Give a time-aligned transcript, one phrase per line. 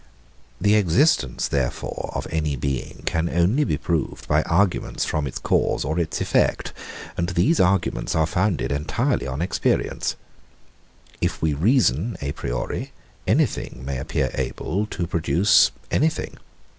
[0.59, 5.85] The existence, therefore, of any being can only be proved by arguments from its cause
[5.85, 6.73] or its effect;
[7.17, 10.15] and these arguments are founded entirely on experience.
[11.21, 12.93] If we reason a priori,
[13.27, 16.37] anything may appear able to produce anything.